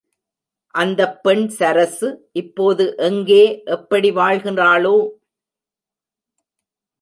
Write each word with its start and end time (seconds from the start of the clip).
அந்தப் 0.75 1.23
பெண் 1.23 1.47
சரசு 1.47 2.29
இப்போது 2.31 2.95
எங்கே 2.97 3.61
எப்படி 3.63 4.11
வாழ்கிறாளோ? 4.11 4.95